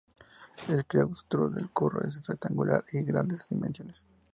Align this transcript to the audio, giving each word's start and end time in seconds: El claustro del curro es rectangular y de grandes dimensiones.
El 0.67 0.83
claustro 0.87 1.47
del 1.47 1.69
curro 1.69 2.01
es 2.01 2.25
rectangular 2.25 2.83
y 2.91 3.03
de 3.03 3.03
grandes 3.03 3.47
dimensiones. 3.49 4.07